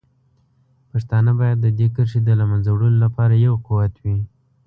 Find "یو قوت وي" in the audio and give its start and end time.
3.45-4.19